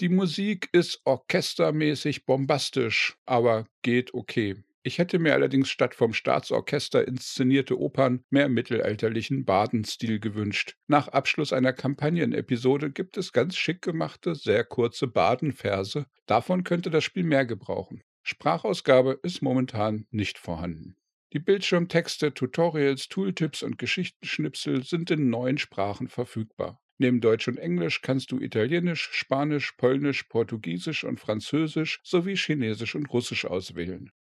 Die 0.00 0.08
Musik 0.08 0.68
ist 0.72 1.02
orchestermäßig 1.04 2.24
bombastisch, 2.24 3.16
aber 3.26 3.66
geht 3.82 4.14
okay. 4.14 4.64
Ich 4.82 4.98
hätte 4.98 5.18
mir 5.18 5.32
allerdings 5.32 5.70
statt 5.70 5.94
vom 5.94 6.12
Staatsorchester 6.12 7.06
inszenierte 7.06 7.78
Opern 7.78 8.22
mehr 8.28 8.48
mittelalterlichen 8.48 9.44
Badenstil 9.44 10.20
gewünscht. 10.20 10.76
Nach 10.88 11.08
Abschluss 11.08 11.52
einer 11.52 11.72
Kampagnenepisode 11.72 12.90
gibt 12.90 13.16
es 13.16 13.32
ganz 13.32 13.56
schick 13.56 13.80
gemachte, 13.82 14.34
sehr 14.34 14.64
kurze 14.64 15.06
Badenverse. 15.06 16.06
Davon 16.26 16.64
könnte 16.64 16.90
das 16.90 17.04
Spiel 17.04 17.24
mehr 17.24 17.46
gebrauchen. 17.46 18.02
Sprachausgabe 18.22 19.20
ist 19.22 19.42
momentan 19.42 20.06
nicht 20.10 20.38
vorhanden. 20.38 20.96
Die 21.34 21.40
Bildschirmtexte, 21.40 22.32
Tutorials, 22.32 23.08
Tooltips 23.08 23.64
und 23.64 23.76
Geschichtenschnipsel 23.76 24.84
sind 24.84 25.10
in 25.10 25.30
neun 25.30 25.58
Sprachen 25.58 26.06
verfügbar. 26.06 26.80
Neben 26.98 27.20
Deutsch 27.20 27.48
und 27.48 27.58
Englisch 27.58 28.02
kannst 28.02 28.30
du 28.30 28.38
Italienisch, 28.38 29.10
Spanisch, 29.10 29.72
Polnisch, 29.72 30.22
Portugiesisch 30.22 31.02
und 31.02 31.18
Französisch 31.18 32.00
sowie 32.04 32.36
Chinesisch 32.36 32.94
und 32.94 33.12
Russisch 33.12 33.46
auswählen. 33.46 34.12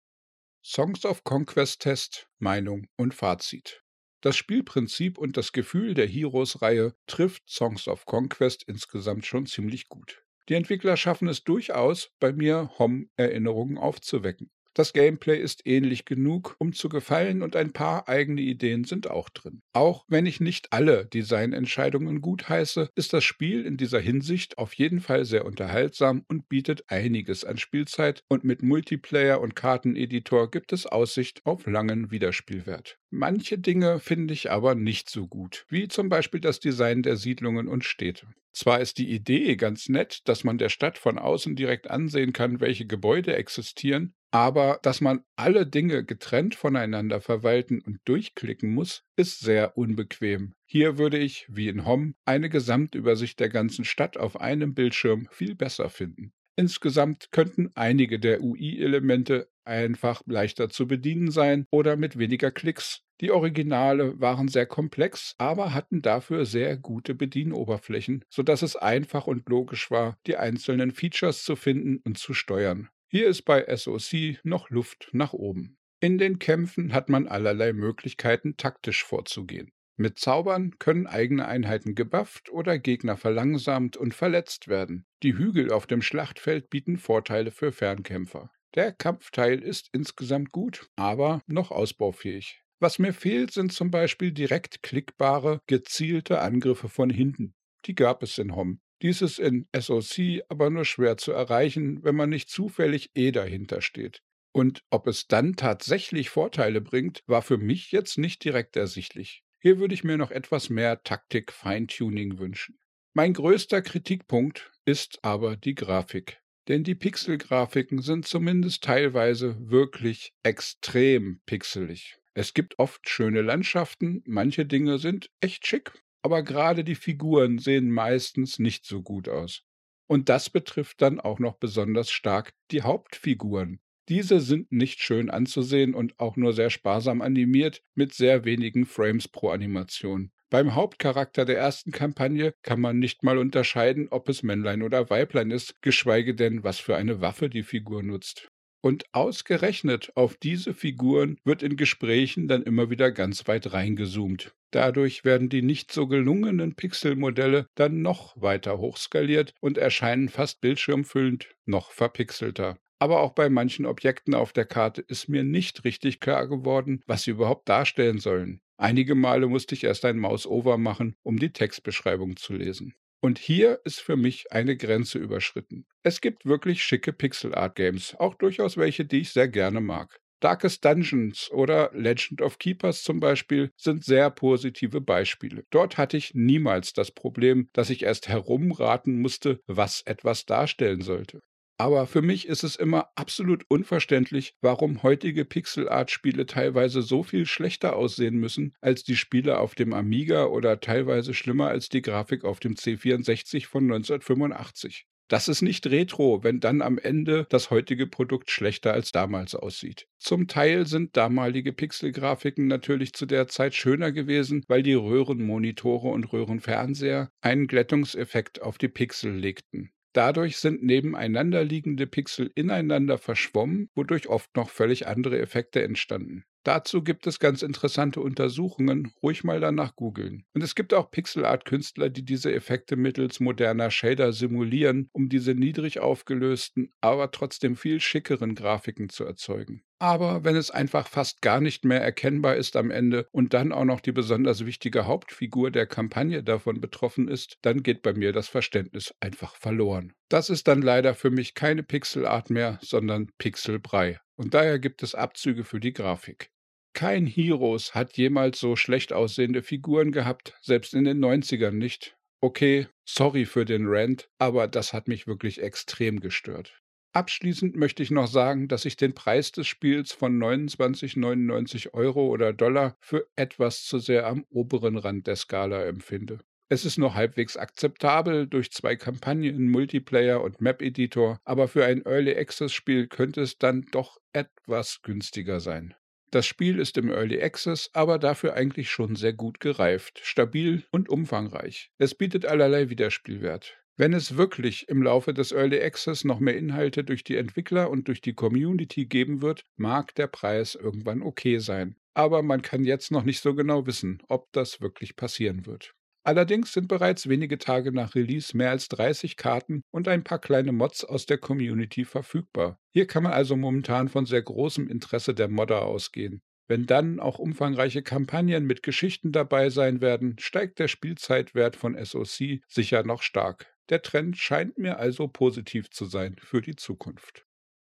Songs 0.65 1.05
of 1.05 1.23
Conquest 1.23 1.83
Test, 1.83 2.31
Meinung 2.39 2.87
und 2.97 3.13
Fazit. 3.13 3.83
Das 4.21 4.35
Spielprinzip 4.35 5.19
und 5.19 5.37
das 5.37 5.51
Gefühl 5.51 5.93
der 5.93 6.07
Heroes-Reihe 6.07 6.95
trifft 7.05 7.47
Songs 7.47 7.87
of 7.87 8.05
Conquest 8.05 8.63
insgesamt 8.63 9.27
schon 9.27 9.45
ziemlich 9.45 9.87
gut. 9.87 10.23
Die 10.49 10.55
Entwickler 10.55 10.97
schaffen 10.97 11.27
es 11.27 11.43
durchaus, 11.43 12.09
bei 12.19 12.33
mir 12.33 12.71
HOM-Erinnerungen 12.79 13.77
aufzuwecken. 13.77 14.49
Das 14.75 14.91
Gameplay 14.91 15.39
ist 15.39 15.67
ähnlich 15.67 16.03
genug, 16.05 16.55
um 16.57 16.73
zu 16.73 16.89
gefallen 16.89 17.43
und 17.43 17.55
ein 17.55 17.73
paar 17.73 18.09
eigene 18.09 18.41
Ideen 18.41 18.85
sind 18.85 19.07
auch 19.07 19.29
drin. 19.29 19.61
Auch 19.71 20.03
wenn 20.07 20.25
ich 20.25 20.39
nicht 20.39 20.73
alle 20.73 21.05
Designentscheidungen 21.05 22.21
gutheiße, 22.21 22.89
ist 22.95 23.13
das 23.13 23.23
Spiel 23.23 23.65
in 23.65 23.77
dieser 23.77 23.99
Hinsicht 23.99 24.57
auf 24.57 24.73
jeden 24.73 24.99
Fall 24.99 25.25
sehr 25.25 25.45
unterhaltsam 25.45 26.25
und 26.27 26.49
bietet 26.49 26.85
einiges 26.87 27.45
an 27.45 27.57
Spielzeit 27.57 28.23
und 28.29 28.43
mit 28.43 28.63
Multiplayer 28.63 29.41
und 29.41 29.55
Karteneditor 29.55 30.49
gibt 30.49 30.73
es 30.73 30.87
Aussicht 30.87 31.45
auf 31.45 31.67
langen 31.67 32.09
Wiederspielwert. 32.09 32.97
Manche 33.11 33.59
Dinge 33.59 33.99
finde 33.99 34.33
ich 34.33 34.49
aber 34.49 34.73
nicht 34.73 35.07
so 35.07 35.27
gut, 35.27 35.67
wie 35.69 35.87
zum 35.87 36.09
Beispiel 36.09 36.39
das 36.39 36.59
Design 36.59 37.03
der 37.03 37.15
Siedlungen 37.15 37.67
und 37.67 37.85
Städte. 37.85 38.25
Zwar 38.53 38.79
ist 38.81 38.97
die 38.97 39.11
Idee 39.11 39.55
ganz 39.55 39.87
nett, 39.87 40.21
dass 40.25 40.43
man 40.43 40.57
der 40.57 40.69
Stadt 40.69 40.97
von 40.97 41.19
außen 41.19 41.55
direkt 41.55 41.89
ansehen 41.89 42.33
kann, 42.33 42.59
welche 42.59 42.85
Gebäude 42.85 43.35
existieren, 43.35 44.13
aber 44.33 44.79
dass 44.81 44.99
man 44.99 45.23
alle 45.35 45.67
Dinge 45.67 46.03
getrennt 46.03 46.55
voneinander 46.55 47.21
verwalten 47.21 47.81
und 47.81 47.99
durchklicken 48.05 48.73
muss, 48.73 49.03
ist 49.15 49.41
sehr 49.41 49.77
unbequem. 49.77 50.55
Hier 50.65 50.97
würde 50.97 51.19
ich, 51.19 51.45
wie 51.49 51.67
in 51.67 51.85
HOM, 51.85 52.15
eine 52.25 52.49
Gesamtübersicht 52.49 53.39
der 53.39 53.49
ganzen 53.49 53.85
Stadt 53.85 54.17
auf 54.17 54.41
einem 54.41 54.73
Bildschirm 54.73 55.27
viel 55.29 55.53
besser 55.53 55.87
finden. 55.87 56.33
Insgesamt 56.55 57.31
könnten 57.31 57.69
einige 57.75 58.19
der 58.19 58.41
UI-Elemente 58.41 59.49
einfach 59.65 60.23
leichter 60.25 60.67
zu 60.67 60.87
bedienen 60.87 61.29
sein 61.29 61.67
oder 61.69 61.95
mit 61.95 62.17
weniger 62.17 62.49
Klicks. 62.49 63.03
Die 63.21 63.29
Originale 63.29 64.19
waren 64.19 64.47
sehr 64.47 64.65
komplex, 64.65 65.35
aber 65.37 65.75
hatten 65.75 66.01
dafür 66.01 66.47
sehr 66.47 66.75
gute 66.75 67.13
Bedienoberflächen, 67.13 68.25
sodass 68.29 68.63
es 68.63 68.75
einfach 68.75 69.27
und 69.27 69.47
logisch 69.47 69.91
war, 69.91 70.17
die 70.25 70.37
einzelnen 70.37 70.89
Features 70.89 71.43
zu 71.43 71.55
finden 71.55 71.97
und 72.03 72.17
zu 72.17 72.33
steuern. 72.33 72.89
Hier 73.15 73.27
ist 73.27 73.43
bei 73.43 73.63
SOC 73.67 74.39
noch 74.43 74.71
Luft 74.71 75.09
nach 75.11 75.33
oben. 75.33 75.77
In 75.99 76.17
den 76.17 76.39
Kämpfen 76.39 76.93
hat 76.93 77.09
man 77.09 77.27
allerlei 77.27 77.71
Möglichkeiten, 77.71 78.57
taktisch 78.57 79.03
vorzugehen. 79.03 79.71
Mit 79.97 80.17
Zaubern 80.17 80.79
können 80.79 81.05
eigene 81.05 81.47
Einheiten 81.47 81.93
gebufft 81.93 82.49
oder 82.49 82.79
Gegner 82.79 83.15
verlangsamt 83.15 83.97
und 83.97 84.15
verletzt 84.15 84.67
werden. 84.67 85.05
Die 85.21 85.37
Hügel 85.37 85.71
auf 85.71 85.85
dem 85.85 86.01
Schlachtfeld 86.01 86.71
bieten 86.71 86.97
Vorteile 86.97 87.51
für 87.51 87.71
Fernkämpfer. 87.71 88.49
Der 88.73 88.91
Kampfteil 88.91 89.61
ist 89.61 89.89
insgesamt 89.93 90.51
gut, 90.51 90.87
aber 90.95 91.43
noch 91.45 91.69
ausbaufähig. 91.69 92.63
Was 92.79 92.97
mir 92.97 93.13
fehlt, 93.13 93.51
sind 93.51 93.73
zum 93.73 93.91
Beispiel 93.91 94.31
direkt 94.31 94.81
klickbare, 94.81 95.59
gezielte 95.67 96.41
Angriffe 96.41 96.89
von 96.89 97.11
hinten. 97.11 97.53
Die 97.85 97.93
gab 97.93 98.23
es 98.23 98.39
in 98.39 98.55
HOM. 98.55 98.79
Dies 99.03 99.21
ist 99.21 99.37
in 99.37 99.67
SOC 99.77 100.43
aber 100.47 100.69
nur 100.69 100.85
schwer 100.85 101.17
zu 101.17 101.33
erreichen, 101.33 102.01
wenn 102.05 102.15
man 102.15 102.29
nicht 102.29 102.49
zufällig 102.49 103.11
eh 103.15 103.31
dahinter 103.31 103.81
steht. 103.81 104.23
Und 104.53 104.81
ob 104.89 105.07
es 105.07 105.27
dann 105.27 105.57
tatsächlich 105.57 106.29
Vorteile 106.29 106.79
bringt, 106.79 107.21
war 107.27 107.41
für 107.41 107.57
mich 107.57 107.91
jetzt 107.91 108.17
nicht 108.17 108.43
direkt 108.45 108.77
ersichtlich. 108.77 109.43
Hier 109.59 109.77
würde 109.77 109.93
ich 109.93 110.05
mir 110.05 110.17
noch 110.17 110.31
etwas 110.31 110.69
mehr 110.69 111.03
Taktik-Feintuning 111.03 112.39
wünschen. 112.39 112.79
Mein 113.13 113.33
größter 113.33 113.81
Kritikpunkt 113.81 114.71
ist 114.85 115.19
aber 115.21 115.57
die 115.57 115.75
Grafik. 115.75 116.41
Denn 116.69 116.85
die 116.85 116.95
Pixelgrafiken 116.95 118.01
sind 118.01 118.25
zumindest 118.25 118.85
teilweise 118.85 119.57
wirklich 119.69 120.31
extrem 120.43 121.41
pixelig. 121.45 122.15
Es 122.35 122.53
gibt 122.53 122.79
oft 122.79 123.09
schöne 123.09 123.41
Landschaften, 123.41 124.23
manche 124.25 124.65
Dinge 124.65 124.97
sind 124.97 125.29
echt 125.41 125.67
schick, 125.67 125.91
aber 126.23 126.41
gerade 126.43 126.83
die 126.83 126.95
Figuren 126.95 127.59
sehen 127.59 127.91
meistens 127.91 128.57
nicht 128.57 128.85
so 128.85 129.01
gut 129.01 129.29
aus. 129.29 129.63
Und 130.07 130.29
das 130.29 130.49
betrifft 130.49 131.01
dann 131.01 131.19
auch 131.19 131.39
noch 131.39 131.55
besonders 131.55 132.11
stark 132.11 132.53
die 132.71 132.81
Hauptfiguren. 132.81 133.79
Diese 134.09 134.41
sind 134.41 134.71
nicht 134.71 135.01
schön 135.01 135.29
anzusehen 135.29 135.93
und 135.93 136.19
auch 136.19 136.35
nur 136.35 136.53
sehr 136.53 136.69
sparsam 136.69 137.21
animiert 137.21 137.81
mit 137.95 138.13
sehr 138.13 138.43
wenigen 138.43 138.85
Frames 138.85 139.27
pro 139.27 139.49
Animation. 139.49 140.31
Beim 140.49 140.75
Hauptcharakter 140.75 141.45
der 141.45 141.57
ersten 141.57 141.91
Kampagne 141.91 142.53
kann 142.61 142.79
man 142.81 142.99
nicht 142.99 143.23
mal 143.23 143.37
unterscheiden, 143.37 144.07
ob 144.09 144.29
es 144.29 144.43
Männlein 144.43 144.83
oder 144.83 145.09
Weiblein 145.09 145.51
ist, 145.51 145.81
geschweige 145.81 146.35
denn, 146.35 146.63
was 146.63 146.79
für 146.79 146.95
eine 146.95 147.21
Waffe 147.21 147.49
die 147.49 147.63
Figur 147.63 148.03
nutzt. 148.03 148.52
Und 148.85 149.05
ausgerechnet 149.13 150.11
auf 150.15 150.35
diese 150.35 150.73
Figuren 150.73 151.39
wird 151.45 151.63
in 151.63 151.77
Gesprächen 151.77 152.49
dann 152.49 152.63
immer 152.63 152.89
wieder 152.89 153.13
ganz 153.13 153.47
weit 153.47 153.71
reingezoomt. 153.71 154.53
Dadurch 154.71 155.23
werden 155.23 155.47
die 155.47 155.61
nicht 155.61 155.93
so 155.93 156.05
gelungenen 156.05 156.75
Pixelmodelle 156.75 157.69
dann 157.75 158.01
noch 158.01 158.35
weiter 158.41 158.79
hochskaliert 158.79 159.53
und 159.61 159.77
erscheinen 159.77 160.27
fast 160.27 160.59
bildschirmfüllend 160.59 161.55
noch 161.65 161.91
verpixelter. 161.91 162.77
Aber 162.99 163.21
auch 163.21 163.31
bei 163.31 163.49
manchen 163.49 163.85
Objekten 163.85 164.33
auf 164.33 164.51
der 164.51 164.65
Karte 164.65 164.99
ist 165.01 165.29
mir 165.29 165.45
nicht 165.45 165.85
richtig 165.85 166.19
klar 166.19 166.49
geworden, 166.49 167.01
was 167.07 167.23
sie 167.23 167.31
überhaupt 167.31 167.69
darstellen 167.69 168.19
sollen. 168.19 168.59
Einige 168.75 169.15
Male 169.15 169.47
musste 169.47 169.75
ich 169.75 169.85
erst 169.85 170.03
ein 170.03 170.19
Mouse-Over 170.19 170.77
machen, 170.77 171.15
um 171.23 171.39
die 171.39 171.53
Textbeschreibung 171.53 172.35
zu 172.35 172.53
lesen. 172.53 172.93
Und 173.23 173.39
hier 173.39 173.79
ist 173.85 174.01
für 174.01 174.17
mich 174.17 174.51
eine 174.51 174.75
Grenze 174.75 175.17
überschritten. 175.17 175.85
Es 176.01 176.19
gibt 176.19 176.45
wirklich 176.45 176.83
schicke 176.83 177.13
Pixel-Art-Games, 177.13 178.15
auch 178.19 178.35
durchaus 178.35 178.75
welche, 178.75 179.05
die 179.05 179.21
ich 179.21 179.31
sehr 179.31 179.47
gerne 179.47 179.79
mag. 179.79 180.19
Darkest 180.41 180.83
Dungeons 180.83 181.49
oder 181.51 181.89
Legend 181.93 182.41
of 182.41 182.59
Keepers 182.59 183.01
zum 183.01 183.21
Beispiel 183.21 183.71
sind 183.77 184.03
sehr 184.03 184.29
positive 184.29 184.99
Beispiele. 184.99 185.63
Dort 185.69 185.97
hatte 185.97 186.17
ich 186.17 186.33
niemals 186.33 186.91
das 186.91 187.11
Problem, 187.11 187.69
dass 187.71 187.89
ich 187.89 188.03
erst 188.03 188.27
herumraten 188.27 189.21
musste, 189.21 189.61
was 189.67 190.01
etwas 190.01 190.45
darstellen 190.45 190.99
sollte. 190.99 191.39
Aber 191.77 192.05
für 192.05 192.21
mich 192.21 192.47
ist 192.47 192.63
es 192.63 192.75
immer 192.75 193.09
absolut 193.15 193.65
unverständlich, 193.67 194.55
warum 194.61 195.01
heutige 195.01 195.43
Pixel-Art-Spiele 195.43 196.45
teilweise 196.45 197.01
so 197.01 197.23
viel 197.23 197.45
schlechter 197.45 197.95
aussehen 197.95 198.35
müssen 198.35 198.75
als 198.79 199.03
die 199.03 199.15
Spiele 199.15 199.57
auf 199.59 199.73
dem 199.73 199.93
Amiga 199.93 200.45
oder 200.45 200.79
teilweise 200.79 201.33
schlimmer 201.33 201.69
als 201.69 201.89
die 201.89 202.01
Grafik 202.01 202.43
auf 202.43 202.59
dem 202.59 202.75
C64 202.75 203.65
von 203.65 203.83
1985. 203.83 205.07
Das 205.29 205.47
ist 205.47 205.61
nicht 205.61 205.87
retro, 205.87 206.43
wenn 206.43 206.59
dann 206.59 206.81
am 206.81 206.99
Ende 206.99 207.47
das 207.49 207.71
heutige 207.71 208.05
Produkt 208.05 208.51
schlechter 208.51 208.93
als 208.93 209.11
damals 209.11 209.55
aussieht. 209.55 210.05
Zum 210.19 210.47
Teil 210.47 210.85
sind 210.85 211.17
damalige 211.17 211.73
Pixelgrafiken 211.73 212.67
natürlich 212.67 213.13
zu 213.13 213.25
der 213.25 213.47
Zeit 213.47 213.73
schöner 213.73 214.11
gewesen, 214.11 214.63
weil 214.67 214.83
die 214.83 214.93
Röhrenmonitore 214.93 216.09
und 216.09 216.31
Röhrenfernseher 216.31 217.31
einen 217.41 217.67
Glättungseffekt 217.67 218.61
auf 218.61 218.77
die 218.77 218.89
Pixel 218.89 219.33
legten. 219.33 219.91
Dadurch 220.13 220.57
sind 220.57 220.83
nebeneinander 220.83 221.63
liegende 221.63 222.07
Pixel 222.07 222.51
ineinander 222.55 223.17
verschwommen, 223.17 223.89
wodurch 223.95 224.27
oft 224.27 224.55
noch 224.55 224.69
völlig 224.69 225.07
andere 225.07 225.39
Effekte 225.39 225.83
entstanden. 225.83 226.45
Dazu 226.63 227.03
gibt 227.03 227.27
es 227.27 227.39
ganz 227.39 227.61
interessante 227.61 228.21
Untersuchungen, 228.21 229.11
ruhig 229.21 229.43
mal 229.43 229.59
danach 229.59 229.97
googeln. 229.97 230.45
Und 230.53 230.63
es 230.63 230.75
gibt 230.75 230.93
auch 230.93 231.11
Pixelart-Künstler, 231.11 232.09
die 232.09 232.23
diese 232.23 232.53
Effekte 232.53 232.95
mittels 232.95 233.41
moderner 233.41 233.91
Shader 233.91 234.31
simulieren, 234.31 235.09
um 235.11 235.27
diese 235.27 235.55
niedrig 235.55 235.99
aufgelösten, 235.99 236.93
aber 237.01 237.31
trotzdem 237.31 237.75
viel 237.75 237.99
schickeren 237.99 238.55
Grafiken 238.55 239.09
zu 239.09 239.25
erzeugen. 239.25 239.83
Aber 239.99 240.43
wenn 240.43 240.55
es 240.55 240.71
einfach 240.71 241.07
fast 241.07 241.41
gar 241.41 241.61
nicht 241.61 241.85
mehr 241.85 242.01
erkennbar 242.01 242.55
ist 242.55 242.75
am 242.75 242.91
Ende 242.91 243.27
und 243.31 243.53
dann 243.53 243.71
auch 243.71 243.85
noch 243.85 244.01
die 244.01 244.11
besonders 244.11 244.65
wichtige 244.65 245.05
Hauptfigur 245.05 245.71
der 245.71 245.85
Kampagne 245.85 246.43
davon 246.43 246.81
betroffen 246.81 247.27
ist, 247.27 247.57
dann 247.61 247.83
geht 247.83 248.01
bei 248.01 248.13
mir 248.13 248.31
das 248.31 248.47
Verständnis 248.47 249.13
einfach 249.19 249.55
verloren. 249.55 250.13
Das 250.29 250.49
ist 250.49 250.67
dann 250.67 250.81
leider 250.81 251.13
für 251.13 251.29
mich 251.29 251.53
keine 251.53 251.83
Pixelart 251.83 252.49
mehr, 252.49 252.79
sondern 252.81 253.29
Pixelbrei. 253.37 254.19
Und 254.35 254.53
daher 254.53 254.79
gibt 254.79 255.03
es 255.03 255.15
Abzüge 255.15 255.63
für 255.63 255.79
die 255.79 255.93
Grafik. 255.93 256.52
Kein 256.93 257.25
Heroes 257.25 257.95
hat 257.95 258.17
jemals 258.17 258.59
so 258.59 258.75
schlecht 258.75 259.13
aussehende 259.13 259.63
Figuren 259.63 260.11
gehabt, 260.11 260.55
selbst 260.61 260.93
in 260.93 261.05
den 261.05 261.23
90ern 261.23 261.71
nicht. 261.71 262.15
Okay, 262.39 262.87
sorry 263.03 263.45
für 263.45 263.65
den 263.65 263.87
Rant, 263.87 264.29
aber 264.37 264.67
das 264.67 264.93
hat 264.93 265.07
mich 265.07 265.25
wirklich 265.25 265.61
extrem 265.61 266.19
gestört. 266.19 266.79
Abschließend 267.13 267.75
möchte 267.75 268.03
ich 268.03 268.11
noch 268.11 268.27
sagen, 268.27 268.67
dass 268.67 268.85
ich 268.85 268.95
den 268.95 269.13
Preis 269.13 269.51
des 269.51 269.67
Spiels 269.67 270.11
von 270.11 270.37
29,99 270.37 271.93
Euro 271.93 272.27
oder 272.27 272.53
Dollar 272.53 272.95
für 272.99 273.27
etwas 273.35 273.83
zu 273.85 273.99
sehr 273.99 274.27
am 274.27 274.45
oberen 274.49 274.97
Rand 274.97 275.27
der 275.27 275.35
Skala 275.35 275.85
empfinde. 275.85 276.39
Es 276.69 276.85
ist 276.85 276.97
noch 276.97 277.13
halbwegs 277.13 277.55
akzeptabel 277.55 278.47
durch 278.47 278.71
zwei 278.71 278.95
Kampagnen, 278.95 279.69
Multiplayer 279.69 280.41
und 280.41 280.59
Map-Editor, 280.59 281.39
aber 281.43 281.67
für 281.67 281.85
ein 281.85 282.03
Early 282.03 282.35
Access-Spiel 282.35 283.07
könnte 283.07 283.41
es 283.41 283.57
dann 283.57 283.85
doch 283.91 284.19
etwas 284.31 285.01
günstiger 285.03 285.59
sein. 285.59 285.93
Das 286.33 286.47
Spiel 286.47 286.79
ist 286.79 286.97
im 286.97 287.11
Early 287.11 287.43
Access, 287.43 287.91
aber 287.93 288.17
dafür 288.17 288.55
eigentlich 288.55 288.89
schon 288.89 289.15
sehr 289.15 289.33
gut 289.33 289.59
gereift, 289.59 290.19
stabil 290.23 290.83
und 290.89 291.07
umfangreich. 291.07 291.91
Es 291.99 292.15
bietet 292.15 292.47
allerlei 292.47 292.89
Wiederspielwert. 292.89 293.77
Wenn 293.97 294.13
es 294.13 294.35
wirklich 294.35 294.89
im 294.89 295.03
Laufe 295.03 295.35
des 295.35 295.51
Early 295.51 295.79
Access 295.79 296.23
noch 296.23 296.39
mehr 296.39 296.57
Inhalte 296.57 297.03
durch 297.03 297.23
die 297.23 297.35
Entwickler 297.35 297.91
und 297.91 298.07
durch 298.07 298.19
die 298.19 298.33
Community 298.33 299.05
geben 299.05 299.43
wird, 299.43 299.67
mag 299.75 300.15
der 300.15 300.25
Preis 300.25 300.73
irgendwann 300.73 301.21
okay 301.21 301.59
sein. 301.59 301.97
Aber 302.15 302.41
man 302.41 302.63
kann 302.63 302.83
jetzt 302.83 303.11
noch 303.11 303.25
nicht 303.25 303.41
so 303.41 303.53
genau 303.53 303.85
wissen, 303.85 304.19
ob 304.27 304.51
das 304.53 304.81
wirklich 304.81 305.15
passieren 305.15 305.67
wird. 305.67 305.93
Allerdings 306.25 306.71
sind 306.71 306.87
bereits 306.87 307.27
wenige 307.27 307.57
Tage 307.57 307.91
nach 307.91 308.15
Release 308.15 308.55
mehr 308.55 308.69
als 308.69 308.87
30 308.87 309.35
Karten 309.35 309.83
und 309.91 310.07
ein 310.07 310.23
paar 310.23 310.39
kleine 310.39 310.71
Mods 310.71 311.03
aus 311.03 311.25
der 311.25 311.37
Community 311.37 312.05
verfügbar. 312.05 312.79
Hier 312.93 313.07
kann 313.07 313.23
man 313.23 313.33
also 313.33 313.57
momentan 313.57 314.07
von 314.07 314.25
sehr 314.25 314.41
großem 314.41 314.87
Interesse 314.87 315.33
der 315.33 315.49
Modder 315.49 315.83
ausgehen. 315.83 316.41
Wenn 316.67 316.85
dann 316.85 317.19
auch 317.19 317.39
umfangreiche 317.39 318.03
Kampagnen 318.03 318.65
mit 318.65 318.83
Geschichten 318.83 319.33
dabei 319.33 319.69
sein 319.69 319.99
werden, 319.99 320.37
steigt 320.39 320.79
der 320.79 320.87
Spielzeitwert 320.87 321.75
von 321.75 321.97
SOC 322.01 322.61
sicher 322.69 323.03
noch 323.03 323.21
stark. 323.21 323.75
Der 323.89 324.01
Trend 324.01 324.37
scheint 324.37 324.77
mir 324.77 324.97
also 324.97 325.27
positiv 325.27 325.89
zu 325.89 326.05
sein 326.05 326.37
für 326.41 326.61
die 326.61 326.77
Zukunft. 326.77 327.45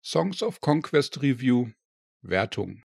Songs 0.04 0.42
of 0.42 0.60
Conquest 0.60 1.22
Review 1.22 1.68
Wertung 2.22 2.82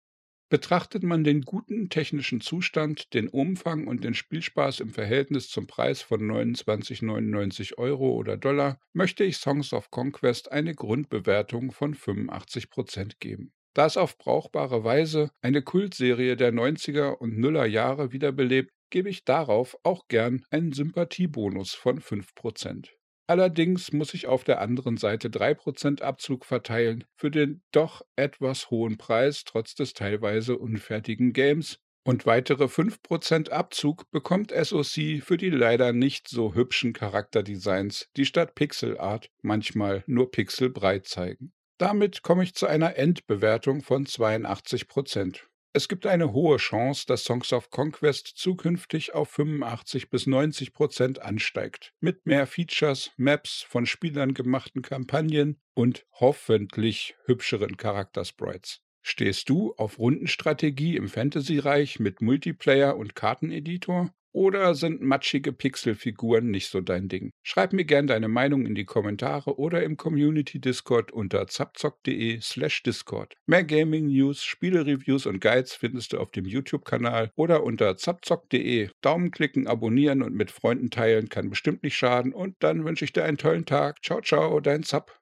Betrachtet 0.49 1.03
man 1.03 1.25
den 1.25 1.41
guten 1.41 1.89
technischen 1.89 2.39
Zustand, 2.39 3.13
den 3.13 3.27
Umfang 3.27 3.85
und 3.85 4.05
den 4.05 4.13
Spielspaß 4.13 4.79
im 4.79 4.91
Verhältnis 4.91 5.49
zum 5.49 5.67
Preis 5.67 6.01
von 6.01 6.21
29,99 6.21 7.77
Euro 7.77 8.13
oder 8.13 8.37
Dollar, 8.37 8.79
möchte 8.93 9.25
ich 9.25 9.37
Songs 9.37 9.73
of 9.73 9.91
Conquest 9.91 10.49
eine 10.53 10.73
Grundbewertung 10.73 11.73
von 11.73 11.95
85% 11.95 13.15
geben. 13.19 13.51
Da 13.73 13.87
es 13.87 13.97
auf 13.97 14.17
brauchbare 14.17 14.85
Weise 14.85 15.31
eine 15.41 15.61
Kultserie 15.61 16.37
der 16.37 16.53
90er 16.53 17.11
und 17.11 17.37
Nuller 17.37 17.65
Jahre 17.65 18.13
wiederbelebt, 18.13 18.71
gebe 18.89 19.09
ich 19.09 19.25
darauf 19.25 19.77
auch 19.83 20.07
gern 20.07 20.45
einen 20.49 20.71
Sympathiebonus 20.71 21.73
von 21.73 21.99
5%. 21.99 22.96
Allerdings 23.29 23.91
muss 23.91 24.13
ich 24.13 24.27
auf 24.27 24.45
der 24.45 24.61
anderen 24.61 24.95
Seite 24.95 25.27
3% 25.27 26.01
Abzug 26.01 26.45
verteilen 26.45 27.03
für 27.17 27.29
den 27.29 27.61
doch 27.71 28.01
etwas 28.15 28.71
hohen 28.71 28.97
Preis 28.97 29.43
trotz 29.43 29.75
des 29.75 29.93
teilweise 29.93 30.57
unfertigen 30.57 31.33
Games 31.33 31.77
und 32.05 32.25
weitere 32.25 32.69
5% 32.69 33.49
Abzug 33.49 34.09
bekommt 34.11 34.51
SOC 34.51 35.21
für 35.21 35.35
die 35.35 35.49
leider 35.49 35.91
nicht 35.91 36.29
so 36.29 36.55
hübschen 36.55 36.93
Charakterdesigns, 36.93 38.07
die 38.15 38.25
statt 38.25 38.55
Pixelart 38.55 39.29
manchmal 39.41 40.05
nur 40.07 40.31
pixelbreit 40.31 41.05
zeigen. 41.05 41.51
Damit 41.77 42.21
komme 42.21 42.43
ich 42.43 42.55
zu 42.55 42.65
einer 42.65 42.95
Endbewertung 42.95 43.81
von 43.81 44.05
82%. 44.05 45.46
Es 45.73 45.87
gibt 45.87 46.07
eine 46.07 46.33
hohe 46.33 46.57
Chance, 46.57 47.05
dass 47.05 47.23
Songs 47.23 47.53
of 47.53 47.69
Conquest 47.69 48.27
zukünftig 48.35 49.13
auf 49.13 49.29
85 49.29 50.09
bis 50.09 50.25
90 50.25 50.73
Prozent 50.73 51.21
ansteigt, 51.21 51.93
mit 51.99 52.25
mehr 52.25 52.47
Features, 52.47 53.11
Maps, 53.17 53.61
von 53.61 53.85
Spielern 53.85 54.33
gemachten 54.33 54.81
Kampagnen 54.81 55.61
und 55.73 56.05
hoffentlich 56.13 57.15
hübscheren 57.25 57.77
Charaktersprites. 57.77 58.81
Stehst 59.03 59.49
du 59.49 59.73
auf 59.77 59.99
Rundenstrategie 59.99 60.97
im 60.97 61.07
Fantasy-Reich 61.07 61.99
mit 61.99 62.21
Multiplayer 62.21 62.97
und 62.97 63.15
Karteneditor? 63.15 64.11
Oder 64.37 64.75
sind 64.75 65.01
matschige 65.01 65.51
Pixelfiguren 65.51 66.51
nicht 66.51 66.69
so 66.69 66.79
dein 66.79 67.07
Ding? 67.07 67.31
Schreib 67.41 67.73
mir 67.73 67.85
gern 67.85 68.05
deine 68.05 68.27
Meinung 68.27 68.67
in 68.67 68.75
die 68.75 68.85
Kommentare 68.85 69.57
oder 69.57 69.81
im 69.81 69.97
Community 69.97 70.61
Discord 70.61 71.11
unter 71.11 71.47
zapzock.de 71.47 72.39
slash 72.39 72.83
Discord. 72.83 73.33
Mehr 73.47 73.63
Gaming 73.63 74.09
News, 74.09 74.43
Spielereviews 74.43 75.25
und 75.25 75.41
Guides 75.41 75.73
findest 75.73 76.13
du 76.13 76.19
auf 76.19 76.29
dem 76.29 76.45
YouTube-Kanal 76.45 77.31
oder 77.33 77.63
unter 77.63 77.97
zapzock.de. 77.97 78.91
Daumen 79.01 79.31
klicken, 79.31 79.65
abonnieren 79.65 80.21
und 80.21 80.35
mit 80.35 80.51
Freunden 80.51 80.91
teilen 80.91 81.29
kann 81.29 81.49
bestimmt 81.49 81.81
nicht 81.81 81.97
schaden 81.97 82.31
und 82.31 82.57
dann 82.59 82.85
wünsche 82.85 83.05
ich 83.05 83.13
dir 83.13 83.23
einen 83.23 83.37
tollen 83.37 83.65
Tag. 83.65 84.03
Ciao, 84.03 84.21
ciao, 84.21 84.59
dein 84.59 84.83
Zap. 84.83 85.15